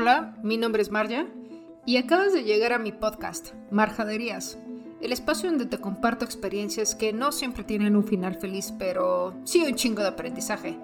[0.00, 1.26] Hola, mi nombre es Marja
[1.84, 4.56] y acabas de llegar a mi podcast, Marjaderías,
[5.00, 9.64] el espacio donde te comparto experiencias que no siempre tienen un final feliz, pero sí
[9.66, 10.78] un chingo de aprendizaje.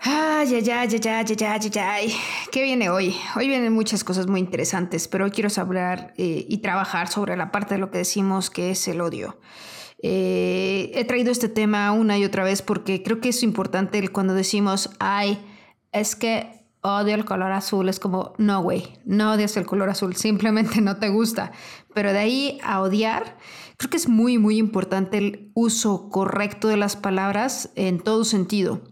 [0.00, 2.14] Ay, ay, ay, ay, ay, ay, ay,
[2.50, 3.14] ¿Qué viene hoy?
[3.36, 7.52] Hoy vienen muchas cosas muy interesantes, pero hoy quiero hablar eh, y trabajar sobre la
[7.52, 9.38] parte de lo que decimos que es el odio.
[10.02, 14.34] Eh, he traído este tema una y otra vez porque creo que es importante cuando
[14.34, 15.38] decimos, ay,
[15.92, 20.14] es que odio el color azul, es como, no, güey, no odias el color azul,
[20.16, 21.52] simplemente no te gusta.
[21.94, 23.36] Pero de ahí a odiar,
[23.76, 28.82] creo que es muy, muy importante el uso correcto de las palabras en todo sentido,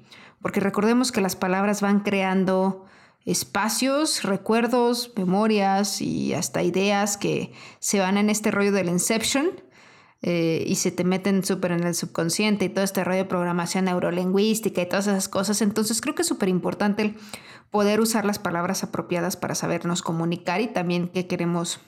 [0.40, 2.84] porque recordemos que las palabras van creando
[3.24, 9.50] espacios, recuerdos, memorias y hasta ideas que se van en este rollo del inception
[10.26, 13.84] eh, y se te meten súper en el subconsciente y todo este rollo de programación
[13.84, 15.60] neurolingüística y todas esas cosas.
[15.60, 17.14] Entonces creo que es súper importante
[17.70, 21.78] poder usar las palabras apropiadas para sabernos comunicar y también qué queremos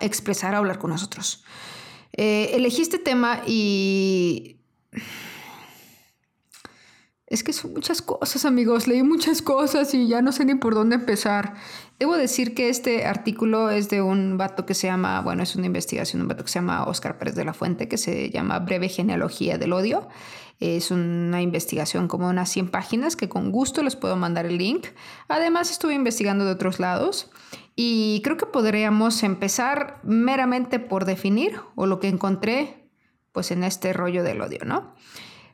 [0.00, 1.44] expresar o hablar con nosotros.
[2.14, 4.57] Eh, elegí este tema y
[7.28, 8.86] es que son muchas cosas, amigos.
[8.86, 11.54] Leí muchas cosas y ya no sé ni por dónde empezar.
[11.98, 15.66] Debo decir que este artículo es de un vato que se llama, bueno, es una
[15.66, 18.88] investigación, un vato que se llama Oscar Pérez de la Fuente, que se llama Breve
[18.88, 20.08] Genealogía del Odio.
[20.58, 24.86] Es una investigación como unas 100 páginas que con gusto les puedo mandar el link.
[25.28, 27.30] Además, estuve investigando de otros lados
[27.76, 32.88] y creo que podríamos empezar meramente por definir o lo que encontré
[33.32, 34.94] pues en este rollo del odio, ¿no?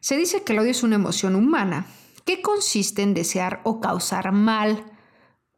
[0.04, 1.86] Se dice que el odio es una emoción humana
[2.26, 4.84] que consiste en desear o causar mal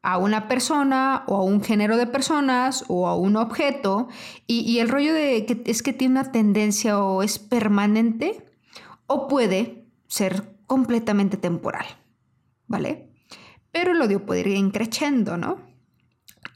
[0.02, 4.06] a una persona o a un género de personas o a un objeto
[4.46, 8.46] y, el rollo de que es que tiene una tendencia o es permanente
[9.08, 11.86] o puede ser completamente temporal,
[12.68, 13.10] ¿vale?
[13.72, 15.56] Pero el odio puede ir increciendo, ¿no?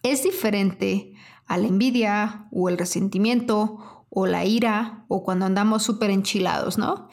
[0.05, 1.15] Es diferente
[1.45, 7.09] a la envidia o el resentimiento o la ira o cuando andamos súper enchilados, ¿no?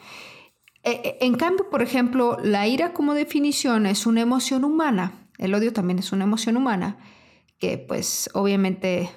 [0.88, 5.28] E, e, en cambio, por ejemplo, la ira como definición es una emoción humana.
[5.36, 6.96] El odio también es una emoción humana
[7.58, 9.10] que pues obviamente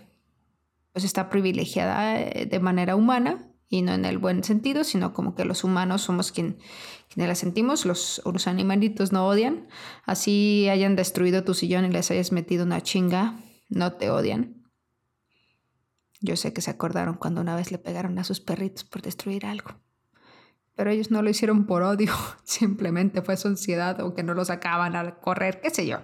[0.92, 5.34] pues está privilegiada eh, de manera humana y no en el buen sentido, sino como
[5.34, 6.58] que los humanos somos quien,
[7.08, 9.70] quienes la sentimos, los, los animalitos no odian,
[10.04, 13.40] así hayan destruido tu sillón y les hayas metido una chinga,
[13.70, 14.62] no te odian.
[16.20, 19.46] Yo sé que se acordaron cuando una vez le pegaron a sus perritos por destruir
[19.46, 19.80] algo
[20.76, 24.46] pero ellos no lo hicieron por odio, simplemente fue su ansiedad o que no lo
[24.46, 26.00] sacaban al correr, qué sé yo.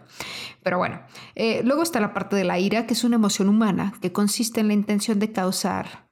[0.64, 1.02] Pero bueno,
[1.36, 4.60] eh, luego está la parte de la ira, que es una emoción humana, que consiste
[4.60, 6.08] en la intención de causar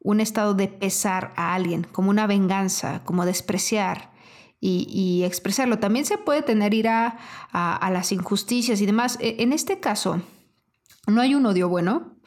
[0.00, 4.16] un estado de pesar a alguien, como una venganza, como despreciar.
[4.60, 5.78] Y, expresarlo.
[5.78, 7.16] También se puede tener ira
[7.52, 9.16] a, las injusticias y demás.
[9.20, 10.20] E, en este caso,
[11.06, 12.18] no hay un odio bueno,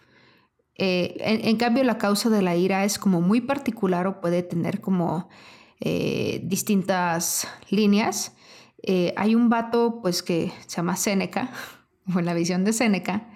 [0.76, 4.82] eh, en, cambio, la causa de la ira es como muy particular o puede tener
[4.82, 5.30] como
[5.82, 8.34] eh, distintas líneas.
[8.84, 11.52] Eh, hay un vato pues que se llama Séneca,
[12.16, 13.30] o en la visión de Séneca,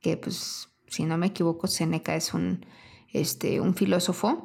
[0.00, 2.66] que pues si no me equivoco, Séneca es un,
[3.12, 4.44] este, un filósofo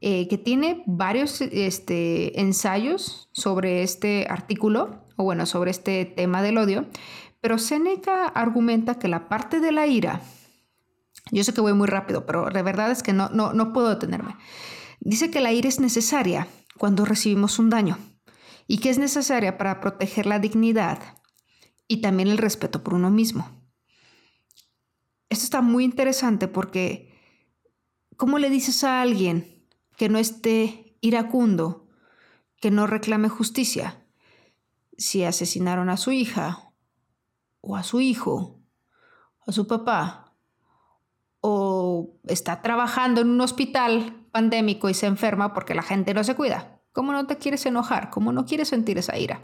[0.00, 6.56] eh, que tiene varios este, ensayos sobre este artículo, o bueno, sobre este tema del
[6.56, 6.86] odio,
[7.42, 10.22] pero Séneca argumenta que la parte de la ira,
[11.30, 13.90] yo sé que voy muy rápido, pero la verdad es que no, no, no puedo
[13.90, 14.36] detenerme.
[15.00, 16.48] Dice que la ira es necesaria
[16.80, 17.98] cuando recibimos un daño
[18.66, 21.18] y que es necesaria para proteger la dignidad
[21.86, 23.46] y también el respeto por uno mismo.
[25.28, 27.12] Esto está muy interesante porque
[28.16, 31.86] ¿cómo le dices a alguien que no esté iracundo,
[32.62, 34.06] que no reclame justicia,
[34.96, 36.72] si asesinaron a su hija
[37.60, 38.58] o a su hijo,
[39.46, 40.34] a su papá,
[41.42, 46.34] o está trabajando en un hospital pandémico y se enferma porque la gente no se
[46.34, 46.80] cuida.
[46.92, 48.10] ¿Cómo no te quieres enojar?
[48.10, 49.42] ¿Cómo no quieres sentir esa ira?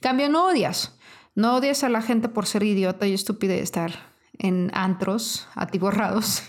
[0.00, 0.98] Cambio, no odias.
[1.34, 3.92] No odias a la gente por ser idiota y estúpido y estar
[4.38, 6.42] en antros atiborrados,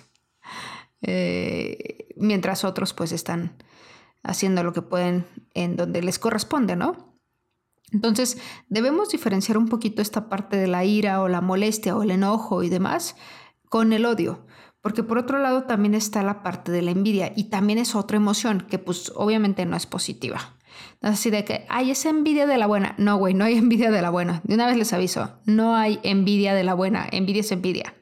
[1.02, 3.62] eh, mientras otros pues están
[4.24, 7.20] haciendo lo que pueden en donde les corresponde, ¿no?
[7.92, 12.12] Entonces, debemos diferenciar un poquito esta parte de la ira o la molestia o el
[12.12, 13.16] enojo y demás
[13.70, 14.46] con el odio.
[14.82, 18.18] Porque por otro lado también está la parte de la envidia y también es otra
[18.18, 20.56] emoción que pues obviamente no es positiva.
[21.02, 22.96] Así de que hay esa envidia de la buena.
[22.98, 24.42] No, güey, no hay envidia de la buena.
[24.44, 27.08] De una vez les aviso, no hay envidia de la buena.
[27.12, 27.94] Envidia es envidia.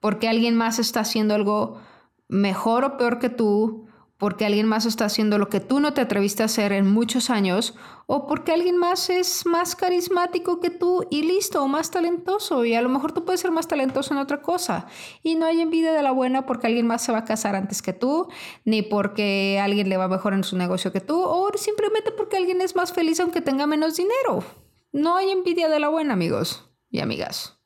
[0.00, 1.80] Porque alguien más está haciendo algo
[2.28, 3.86] mejor o peor que tú,
[4.18, 7.28] porque alguien más está haciendo lo que tú no te atreviste a hacer en muchos
[7.28, 7.74] años,
[8.06, 12.74] o porque alguien más es más carismático que tú y listo, o más talentoso, y
[12.74, 14.86] a lo mejor tú puedes ser más talentoso en otra cosa.
[15.22, 17.82] Y no hay envidia de la buena porque alguien más se va a casar antes
[17.82, 18.28] que tú,
[18.64, 22.62] ni porque alguien le va mejor en su negocio que tú, o simplemente porque alguien
[22.62, 24.44] es más feliz aunque tenga menos dinero.
[24.92, 27.60] No hay envidia de la buena, amigos y amigas.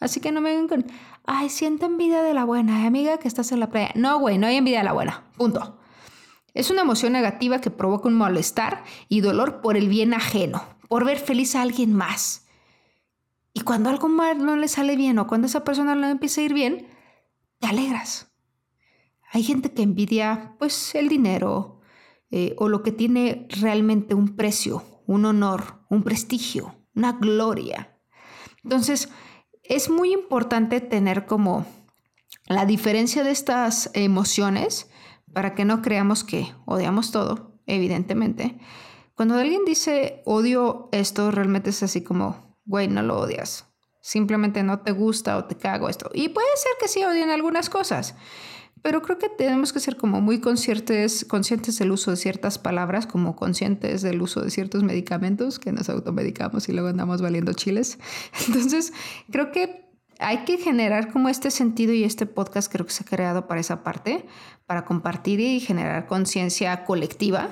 [0.00, 0.92] Así que no me vengan con,
[1.26, 3.90] ay, siento envidia de la buena, amiga, que estás en la playa.
[3.94, 5.24] No, güey, no hay envidia de la buena.
[5.36, 5.81] Punto.
[6.54, 11.04] Es una emoción negativa que provoca un malestar y dolor por el bien ajeno, por
[11.04, 12.46] ver feliz a alguien más.
[13.54, 16.44] Y cuando algo mal no le sale bien o cuando esa persona no empieza a
[16.44, 16.86] ir bien,
[17.58, 18.32] te alegras.
[19.30, 21.80] Hay gente que envidia pues el dinero
[22.30, 27.98] eh, o lo que tiene realmente un precio, un honor, un prestigio, una gloria.
[28.62, 29.08] Entonces,
[29.62, 31.66] es muy importante tener como
[32.46, 34.90] la diferencia de estas emociones
[35.32, 38.58] para que no creamos que odiamos todo, evidentemente.
[39.14, 43.66] Cuando alguien dice odio esto, realmente es así como, güey, no lo odias.
[44.00, 46.10] Simplemente no te gusta o te cago esto.
[46.12, 48.16] Y puede ser que sí odien algunas cosas,
[48.82, 53.06] pero creo que tenemos que ser como muy conscientes, conscientes del uso de ciertas palabras,
[53.06, 57.98] como conscientes del uso de ciertos medicamentos que nos automedicamos y luego andamos valiendo chiles.
[58.48, 58.92] Entonces,
[59.30, 59.91] creo que
[60.22, 63.60] hay que generar como este sentido y este podcast creo que se ha creado para
[63.60, 64.26] esa parte,
[64.66, 67.50] para compartir y generar conciencia colectiva.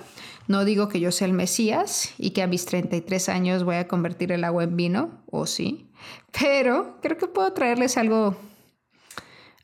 [0.49, 3.88] No digo que yo sea el Mesías y que a mis 33 años voy a
[3.88, 5.90] convertir el agua en vino, o sí,
[6.38, 8.37] pero creo que puedo traerles algo,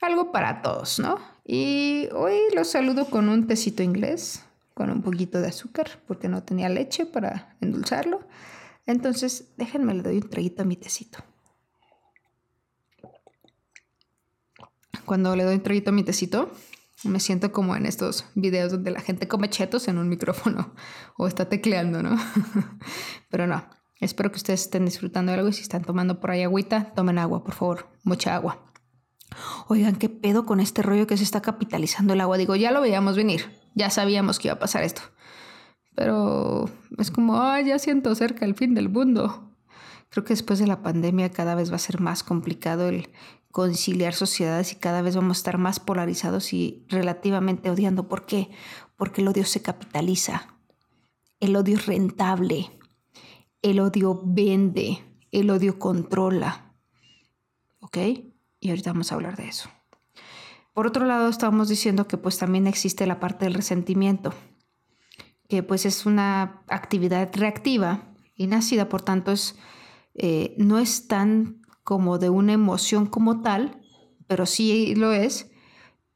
[0.00, 1.18] algo para todos, ¿no?
[1.44, 4.44] Y hoy los saludo con un tecito inglés,
[4.74, 8.20] con un poquito de azúcar, porque no tenía leche para endulzarlo.
[8.84, 11.18] Entonces, déjenme le doy un traguito a mi tecito.
[15.06, 16.50] Cuando le doy un a mi tecito,
[17.04, 20.74] me siento como en estos videos donde la gente come chetos en un micrófono
[21.16, 22.16] o está tecleando, ¿no?
[23.30, 23.64] Pero no,
[24.00, 27.18] espero que ustedes estén disfrutando de algo y si están tomando por ahí agüita, tomen
[27.18, 28.64] agua, por favor, mucha agua.
[29.68, 32.36] Oigan, ¿qué pedo con este rollo que se está capitalizando el agua?
[32.36, 35.02] Digo, ya lo veíamos venir, ya sabíamos que iba a pasar esto.
[35.94, 36.68] Pero
[36.98, 39.52] es como, ay, ya siento cerca el fin del mundo.
[40.10, 43.08] Creo que después de la pandemia cada vez va a ser más complicado el
[43.56, 48.06] conciliar sociedades y cada vez vamos a estar más polarizados y relativamente odiando.
[48.06, 48.50] ¿Por qué?
[48.98, 50.58] Porque el odio se capitaliza.
[51.40, 52.70] El odio es rentable.
[53.62, 55.02] El odio vende.
[55.32, 56.74] El odio controla.
[57.80, 57.96] ¿Ok?
[58.60, 59.70] y ahorita vamos a hablar de eso.
[60.74, 64.34] Por otro lado, estábamos diciendo que pues también existe la parte del resentimiento,
[65.48, 69.56] que pues es una actividad reactiva y nacida, por tanto es,
[70.12, 73.80] eh, no es tan como de una emoción como tal,
[74.26, 75.52] pero sí lo es,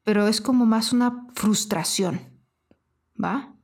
[0.02, 2.42] pero es como más una frustración,
[3.14, 3.54] ¿va?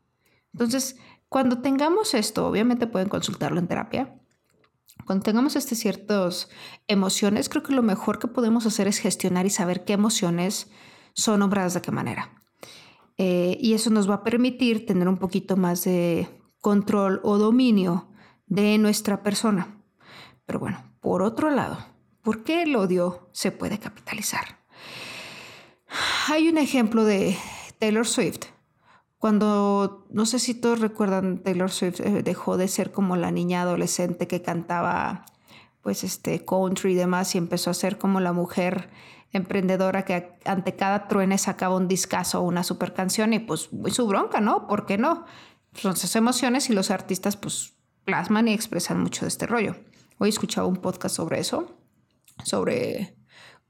[0.52, 0.96] Entonces,
[1.28, 4.20] cuando tengamos esto, obviamente pueden consultarlo en terapia,
[5.04, 6.48] cuando tengamos estas ciertas
[6.86, 10.70] emociones, creo que lo mejor que podemos hacer es gestionar y saber qué emociones
[11.12, 12.40] son nombradas de qué manera.
[13.18, 16.28] Eh, y eso nos va a permitir tener un poquito más de
[16.60, 18.12] control o dominio
[18.46, 19.82] de nuestra persona.
[20.46, 21.95] Pero bueno, por otro lado,
[22.26, 24.58] ¿por qué el odio se puede capitalizar?
[26.26, 27.38] Hay un ejemplo de
[27.78, 28.46] Taylor Swift
[29.16, 33.62] cuando, no sé si todos recuerdan, Taylor Swift eh, dejó de ser como la niña
[33.62, 35.24] adolescente que cantaba
[35.82, 38.90] pues este country y demás y empezó a ser como la mujer
[39.30, 44.06] emprendedora que ante cada truene sacaba un discazo o una super canción y pues su
[44.08, 44.66] bronca, ¿no?
[44.66, 45.26] ¿Por qué no?
[45.74, 49.76] Son esas emociones y los artistas pues plasman y expresan mucho de este rollo.
[50.18, 51.75] Hoy escuchaba un podcast sobre eso,
[52.44, 53.16] sobre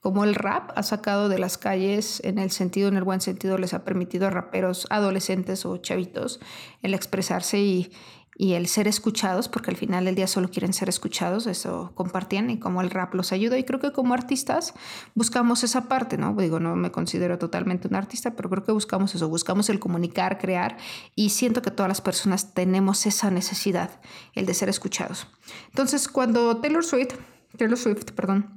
[0.07, 3.59] como el rap ha sacado de las calles, en el sentido, en el buen sentido,
[3.59, 6.39] les ha permitido a raperos adolescentes o chavitos
[6.83, 7.91] el expresarse y,
[8.39, 12.61] el ser escuchados, porque al final del día solo quieren ser escuchados, eso compartían y
[12.61, 13.59] como el rap los ayuda.
[13.59, 14.75] Y creo que como artistas
[15.17, 16.37] buscamos esa parte, ¿no?
[16.37, 20.39] Digo, no me considero totalmente un artista, pero creo que buscamos eso, buscamos el comunicar,
[20.39, 20.77] crear
[21.17, 24.01] y siento que todas las personas tenemos esa necesidad,
[24.35, 25.27] el de ser escuchados.
[25.71, 27.15] Entonces, cuando Taylor Swift,
[27.57, 28.56] Taylor Swift, perdón,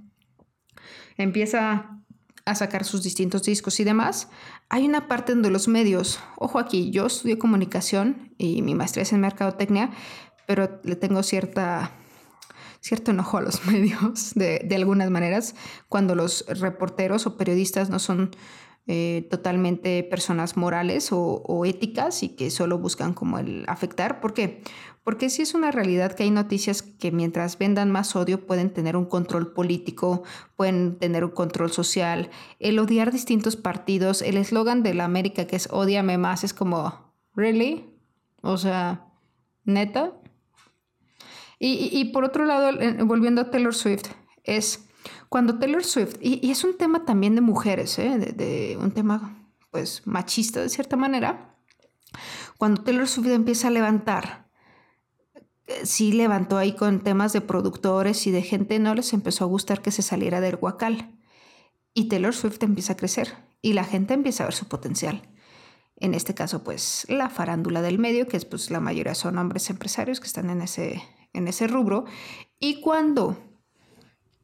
[1.24, 2.00] empieza
[2.46, 4.30] a sacar sus distintos discos y demás,
[4.70, 9.14] hay una parte donde los medios, ojo aquí, yo estudio comunicación y mi maestría es
[9.14, 9.92] en mercadotecnia,
[10.48, 11.92] pero le tengo cierta,
[12.80, 15.56] cierto enojo a los medios de, algunas maneras
[15.90, 18.32] cuando los reporteros o periodistas no son
[18.92, 24.20] eh, totalmente personas morales o, éticas y que solo buscan como el afectar.
[24.20, 24.64] ¿Por qué?
[25.04, 28.98] Porque sí es una realidad que hay noticias que mientras vendan más odio pueden tener
[28.98, 30.24] un control político,
[30.56, 35.58] pueden tener un control social, el odiar distintos partidos, el eslogan de la América que
[35.58, 37.94] es odiame más es como, ¿really?
[38.42, 39.06] O sea,
[39.66, 40.14] neta.
[41.60, 44.08] Y, por otro lado, volviendo a Taylor Swift,
[44.44, 44.89] es
[45.30, 48.18] cuando Taylor Swift, y, es un tema también de mujeres, ¿eh?
[48.18, 51.56] de, un tema pues machista de cierta manera,
[52.58, 54.50] cuando Taylor Swift empieza a levantar,
[55.68, 59.48] eh, sí levantó ahí con temas de productores y de gente, no les empezó a
[59.48, 61.16] gustar que se saliera del guacal.
[61.94, 65.22] Y Taylor Swift empieza a crecer y la gente empieza a ver su potencial.
[65.96, 69.70] En este caso, pues la farándula del medio, que es pues la mayoría son hombres
[69.70, 72.06] empresarios que están en ese, en ese rubro.
[72.60, 73.38] Y cuando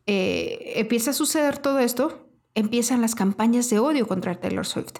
[0.06, 5.00] eh, empieza a suceder todo esto, empiezan las campañas de odio contra Taylor Swift.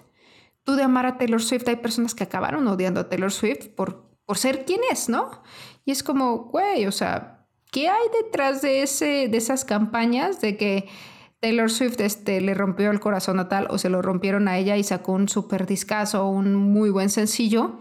[0.64, 4.08] Tú de amar a Taylor Swift, hay personas que acabaron odiando a Taylor Swift por,
[4.24, 5.42] por ser quien es, ¿no?
[5.84, 10.56] Y es como, güey, o sea, ¿qué hay detrás de, ese, de esas campañas de
[10.56, 10.88] que
[11.40, 14.76] Taylor Swift este, le rompió el corazón a tal o se lo rompieron a ella
[14.76, 17.78] y sacó un super discazo, un muy buen sencillo?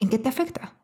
[0.00, 0.74] ¿En qué te afecta?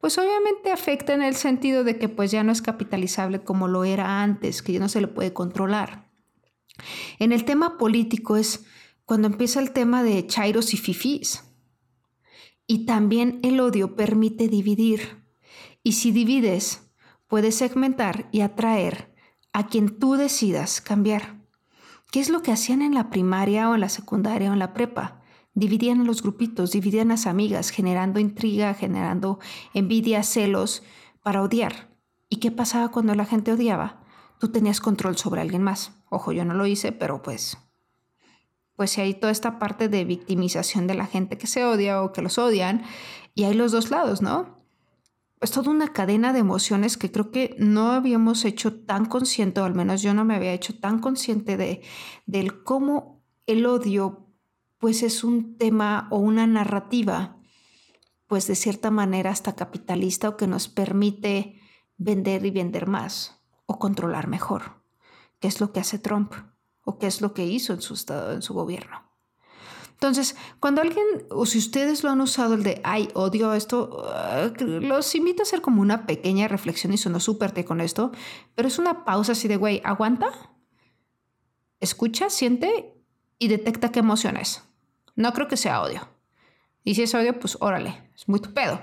[0.00, 3.84] Pues obviamente afecta en el sentido de que pues ya no es capitalizable como lo
[3.84, 6.10] era antes, que ya no se le puede controlar.
[7.18, 8.64] En el tema político es
[9.04, 11.44] cuando empieza el tema de chairos y fifís.
[12.66, 15.22] Y también el odio permite dividir.
[15.82, 16.90] Y si divides,
[17.26, 19.14] puedes segmentar y atraer
[19.52, 21.40] a quien tú decidas cambiar.
[22.10, 24.72] ¿Qué es lo que hacían en la primaria o en la secundaria o en la
[24.72, 25.19] prepa?
[25.54, 29.38] Dividían los grupitos, dividían las amigas, generando intriga, generando
[29.74, 30.82] envidia, celos,
[31.22, 31.90] para odiar.
[32.28, 34.02] ¿Y qué pasaba cuando la gente odiaba?
[34.38, 35.92] Tú tenías control sobre alguien más.
[36.08, 37.58] Ojo, yo no lo hice, pero pues
[38.80, 42.22] pues hay toda esta parte de victimización de la gente que se odia o que
[42.22, 42.82] los odian,
[43.34, 44.56] y hay los dos lados, ¿no?
[45.42, 49.64] Es toda una cadena de emociones que creo que no habíamos hecho tan consciente, o
[49.64, 51.82] al menos yo no me había hecho tan consciente de
[52.24, 54.29] del cómo el odio
[54.80, 57.36] pues es un tema o una narrativa,
[58.26, 61.60] pues de cierta manera hasta capitalista o que nos permite
[61.98, 64.82] vender y vender más o controlar mejor,
[65.38, 66.32] ¿Qué es lo que hace Trump
[66.82, 69.08] o qué es lo que hizo en su estado, en su gobierno.
[69.92, 74.64] Entonces, cuando alguien, o si ustedes lo han usado el de, ay, odio esto, uh,
[74.64, 78.10] los invito a hacer como una pequeña reflexión y sonó súper con esto,
[78.54, 80.30] pero es una pausa así de, güey, aguanta,
[81.80, 82.94] escucha, siente
[83.38, 84.62] y detecta qué emociones.
[85.16, 86.08] No creo que sea odio.
[86.84, 88.80] Y si es odio, pues órale, es muy tu pedo.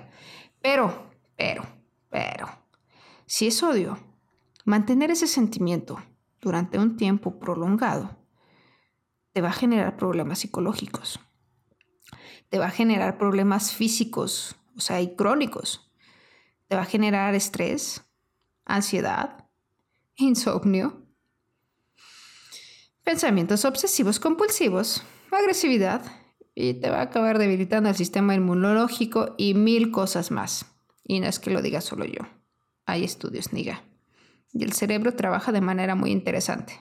[0.61, 1.63] Pero, pero,
[2.09, 2.47] pero,
[3.25, 3.97] si es odio,
[4.65, 5.97] mantener ese sentimiento
[6.41, 8.17] durante un tiempo prolongado
[9.33, 11.19] te va a generar problemas psicológicos.
[12.49, 15.91] Te va a generar problemas físicos, o sea, y crónicos.
[16.67, 18.03] Te va a generar estrés,
[18.65, 19.47] ansiedad,
[20.15, 21.06] insomnio,
[23.07, 26.01] pensamientos obsesivos compulsivos, agresividad
[26.53, 30.65] y te va a acabar debilitando el sistema inmunológico y mil cosas más.
[31.05, 32.19] Y no es que lo diga solo yo.
[32.85, 33.81] Hay estudios, niga.
[34.51, 36.73] Y el cerebro trabaja de manera muy interesante.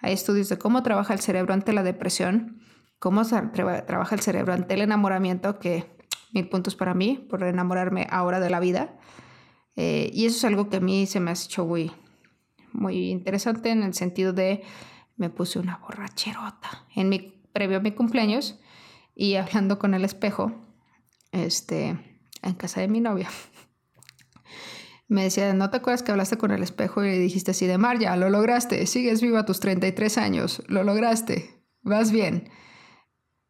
[0.00, 2.60] Hay estudios de cómo trabaja el cerebro ante la depresión,
[3.00, 5.90] cómo trabaja el cerebro ante el enamoramiento, que
[6.32, 8.96] mil puntos para mí por enamorarme ahora de la vida.
[9.74, 11.90] Eh, y eso es algo que a mí se me ha hecho muy,
[12.72, 14.62] muy interesante en el sentido de
[15.18, 18.58] me puse una borracherota en mi previo a mi cumpleaños
[19.14, 20.52] y hablando con el espejo,
[21.32, 21.98] este,
[22.42, 23.28] en casa de mi novia.
[25.08, 27.78] Me decía, ¿no te acuerdas que hablaste con el espejo y le dijiste así de
[27.78, 32.50] Marja, lo lograste, sigues viva tus 33 años, lo lograste, vas bien?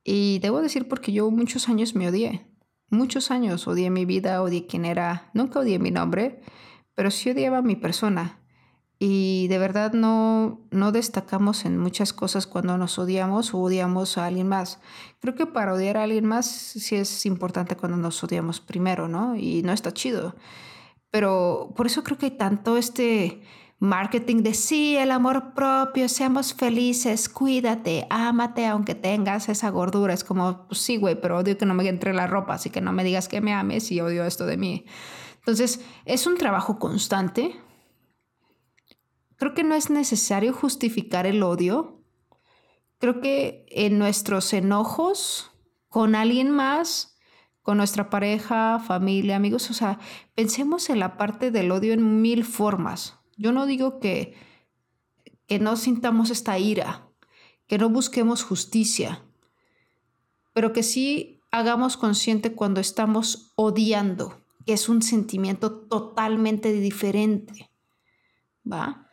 [0.04, 2.46] Y debo decir porque yo muchos años me odié,
[2.88, 6.40] muchos años odié mi vida, odié quién era, nunca odié mi nombre,
[6.94, 8.40] pero sí odiaba mi persona
[9.00, 14.26] y de verdad no, no destacamos en muchas cosas cuando nos odiamos o odiamos a
[14.26, 14.80] alguien más.
[15.20, 19.36] Creo que para odiar a alguien más sí es importante cuando nos odiamos primero, ¿no?
[19.36, 20.34] Y no está chido.
[21.10, 23.42] Pero por eso creo que hay tanto este
[23.78, 30.12] marketing de sí, el amor propio, seamos felices, cuídate, ámate aunque tengas esa gordura.
[30.12, 32.80] Es como, pues sí, güey, pero odio que no me entre la ropa, así que
[32.80, 34.84] no me digas que me ames y odio esto de mí.
[35.38, 37.54] Entonces, es un trabajo constante,
[39.38, 42.02] Creo que no es necesario justificar el odio.
[42.99, 45.52] Creo que en nuestros enojos
[45.88, 47.16] con alguien más,
[47.62, 50.00] con nuestra pareja, familia, amigos, o sea,
[50.35, 53.21] pensemos en la parte del odio en mil formas.
[53.37, 54.35] Yo no digo que,
[55.47, 57.09] que no sintamos esta ira,
[57.68, 59.25] que no busquemos justicia,
[60.52, 67.71] pero que sí hagamos consciente cuando estamos odiando, que es un sentimiento totalmente diferente.
[68.71, 69.07] ¿Va?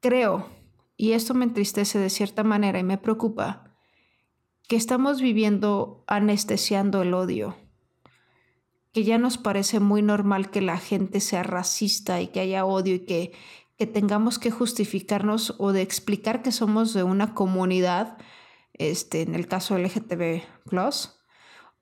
[0.00, 0.48] Creo,
[0.96, 3.74] y esto me entristece de cierta manera y me preocupa,
[4.68, 7.56] que estamos viviendo anestesiando el odio,
[8.92, 12.94] que ya nos parece muy normal que la gente sea racista y que haya odio
[12.94, 13.32] y que,
[13.76, 18.18] que tengamos que justificarnos o de explicar que somos de una comunidad,
[18.74, 20.42] este, en el caso LGTB,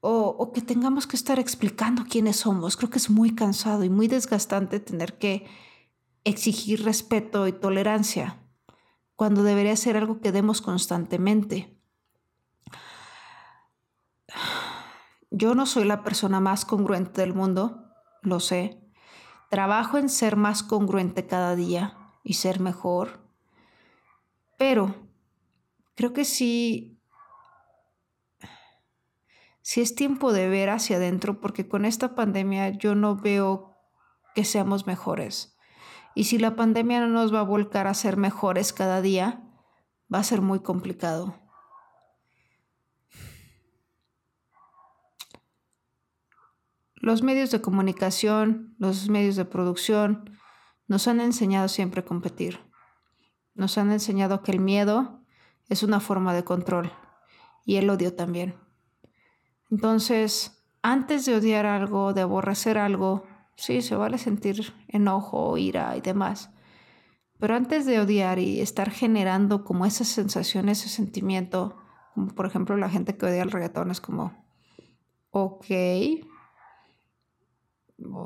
[0.01, 2.77] o, o que tengamos que estar explicando quiénes somos.
[2.77, 5.47] Creo que es muy cansado y muy desgastante tener que
[6.27, 8.43] exigir respeto y tolerancia
[9.15, 11.79] cuando debería ser algo que demos constantemente.
[15.31, 17.93] Yo no soy la persona más congruente del mundo,
[18.23, 18.83] lo sé.
[19.51, 23.21] Trabajo en ser más congruente cada día y ser mejor.
[24.59, 24.97] Pero
[25.95, 27.01] creo que sí,
[29.63, 33.77] sí es tiempo de ver hacia adentro porque con esta pandemia yo no veo
[34.35, 35.56] que seamos mejores.
[36.17, 39.45] Y si la pandemia no nos va a volcar a ser mejores cada día,
[40.13, 41.35] va a ser muy complicado.
[46.95, 50.39] Los medios de comunicación, los medios de producción,
[50.89, 52.61] nos han enseñado siempre a competir.
[53.55, 55.23] Nos han enseñado que el miedo
[55.69, 56.93] es una forma de control
[57.67, 58.55] y el odio también.
[59.71, 66.01] Entonces, antes de odiar algo, de aborrecer algo, sí, se vale sentir enojo, ira y
[66.01, 66.51] demás.
[67.39, 71.77] Pero antes de odiar y estar generando como esa sensación, ese sentimiento,
[72.15, 74.47] como por ejemplo la gente que odia el reggaetón es como,
[75.31, 75.67] ok,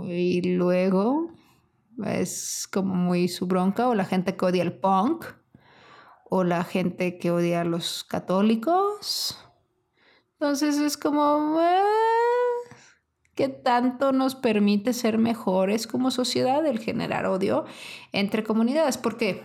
[0.08, 1.32] y luego
[2.04, 5.24] es como muy su bronca, o la gente que odia el punk,
[6.28, 9.36] o la gente que odia a los católicos.
[10.34, 11.60] Entonces es como,
[13.40, 17.64] ¿qué tanto nos permite ser mejores como sociedad el generar odio
[18.12, 18.98] entre comunidades?
[18.98, 19.42] Porque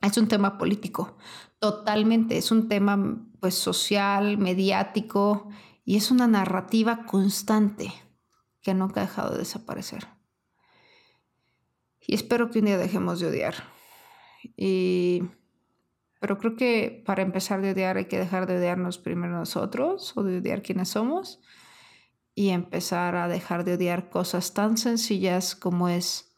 [0.00, 1.18] es un tema político,
[1.58, 5.50] totalmente, es un tema pues social, mediático,
[5.84, 7.92] y es una narrativa constante
[8.62, 10.08] que nunca ha dejado de desaparecer.
[12.00, 13.56] Y espero que un día dejemos de odiar.
[14.56, 15.24] Y...
[16.18, 20.22] Pero creo que para empezar de odiar hay que dejar de odiarnos primero nosotros o
[20.22, 21.42] de odiar quienes somos
[22.38, 26.36] y empezar a dejar de odiar cosas tan sencillas como es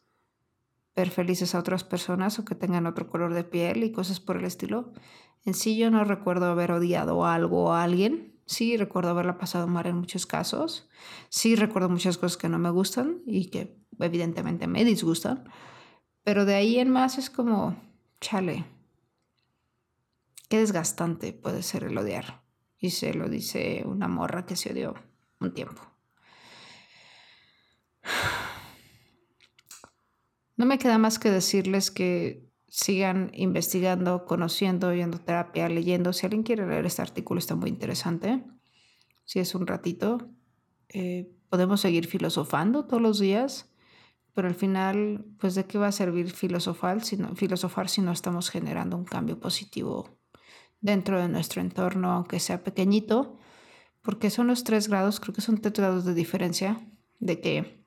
[0.95, 4.37] ver felices a otras personas o que tengan otro color de piel y cosas por
[4.37, 4.93] el estilo.
[5.45, 9.67] En sí yo no recuerdo haber odiado algo o a alguien, Sí, recuerdo haberla pasado
[9.67, 10.89] mal en muchos casos.
[11.29, 15.45] Sí, recuerdo muchas cosas que no me gustan y que evidentemente me disgustan.
[16.23, 17.77] Pero de ahí en más es como,
[18.19, 18.65] chale,
[20.49, 22.41] qué desgastante puede ser el odiar.
[22.79, 24.95] Y se lo dice una morra que se odió
[25.39, 25.90] un tiempo.
[30.57, 36.13] No me queda más que decirles que sigan investigando, conociendo, yendo terapia, leyendo.
[36.13, 38.43] Si alguien quiere leer este artículo, está muy interesante.
[39.25, 40.29] Si es un ratito,
[40.89, 43.73] eh, podemos seguir filosofando todos los días,
[44.33, 48.11] pero al final, pues de qué va a servir filosofar si no, filosofar si no
[48.11, 50.19] estamos generando un cambio positivo
[50.79, 53.37] dentro de nuestro entorno, aunque sea pequeñito,
[54.01, 56.79] porque son los tres grados, creo que son tres grados de diferencia,
[57.19, 57.80] de que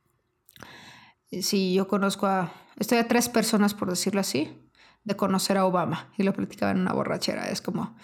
[1.43, 4.57] si yo conozco a, estoy a tres personas, por decirlo así,
[5.05, 7.49] de conocer a Obama y lo platicaba en una borrachera.
[7.49, 7.97] Es como,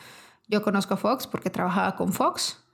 [0.48, 2.64] yo conozco a Fox porque trabajaba con Fox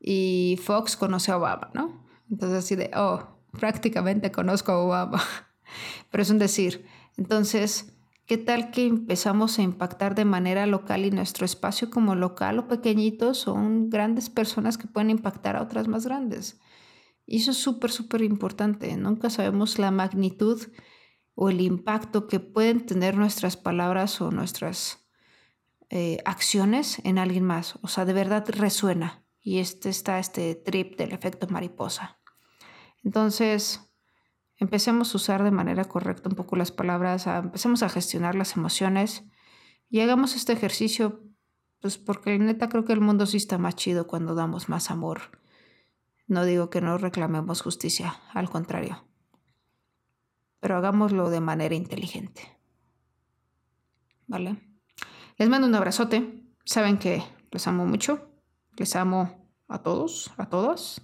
[0.00, 2.04] y Fox conoce a Obama, ¿no?
[2.30, 5.22] Entonces así de, oh, prácticamente conozco a Obama.
[6.10, 6.86] Pero es un decir.
[7.16, 7.92] Entonces,
[8.26, 12.68] ¿qué tal que empezamos a impactar de manera local y nuestro espacio como local o
[12.68, 16.60] pequeñito son grandes personas que pueden impactar a otras más grandes?
[17.30, 18.96] Y eso es súper, súper importante.
[18.96, 20.66] Nunca sabemos la magnitud
[21.34, 25.06] o el impacto que pueden tener nuestras palabras o nuestras
[25.90, 27.78] eh, acciones en alguien más.
[27.82, 29.26] O sea, de verdad resuena.
[29.42, 32.18] Y este está este trip del efecto mariposa.
[33.04, 33.92] Entonces,
[34.56, 39.24] empecemos a usar de manera correcta un poco las palabras, empecemos a gestionar las emociones
[39.90, 41.24] y hagamos este ejercicio,
[41.80, 45.38] pues porque neta creo que el mundo sí está más chido cuando damos más amor.
[46.28, 49.08] No digo que no reclamemos justicia, al contrario
[50.60, 52.42] pero hagámoslo de manera inteligente.
[54.26, 54.56] ¿Vale?
[55.36, 56.44] Les mando un abrazote.
[56.64, 58.30] Saben que les amo mucho.
[58.76, 61.00] Les amo a todos, a todas.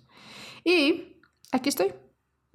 [0.64, 1.20] Y
[1.52, 1.94] aquí estoy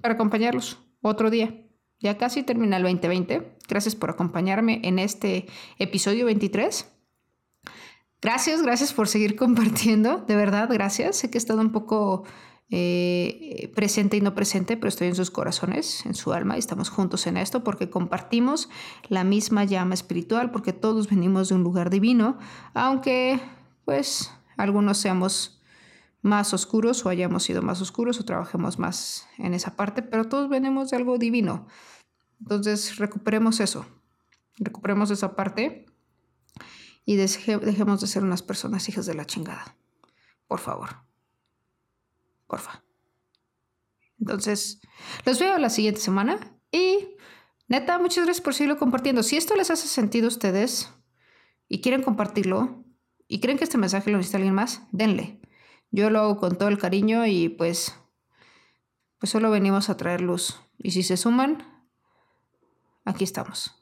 [0.00, 1.66] para acompañarlos otro día.
[1.98, 3.58] Ya casi termina el 2020.
[3.68, 5.46] Gracias por acompañarme en este
[5.78, 6.86] episodio 23.
[8.22, 10.18] Gracias, gracias por seguir compartiendo.
[10.18, 11.16] De verdad, gracias.
[11.16, 12.24] Sé que he estado un poco
[12.72, 16.88] eh, presente y no presente, pero estoy en sus corazones, en su alma y estamos
[16.88, 18.68] juntos en esto porque compartimos
[19.08, 22.38] la misma llama espiritual, porque todos venimos de un lugar divino,
[22.74, 23.40] aunque
[23.84, 25.60] pues algunos seamos
[26.22, 30.48] más oscuros o hayamos sido más oscuros o trabajemos más en esa parte, pero todos
[30.48, 31.66] venimos de algo divino.
[32.40, 33.84] Entonces recuperemos eso,
[34.58, 35.86] recuperemos esa parte
[37.04, 39.76] y dejemos de ser unas personas hijas de la chingada.
[40.46, 41.09] Por favor.
[42.50, 42.84] Porfa.
[44.18, 44.82] Entonces,
[45.24, 46.38] los veo la siguiente semana
[46.70, 47.16] y
[47.68, 49.22] neta, muchas gracias por seguirlo compartiendo.
[49.22, 50.92] Si esto les hace sentido a ustedes
[51.68, 52.84] y quieren compartirlo
[53.28, 55.40] y creen que este mensaje lo necesita alguien más, denle.
[55.90, 57.94] Yo lo hago con todo el cariño y pues
[59.20, 60.58] pues solo venimos a traer luz.
[60.78, 61.62] Y si se suman,
[63.04, 63.76] aquí estamos.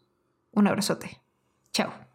[0.51, 1.23] Un abrazote.
[1.73, 2.08] Chao.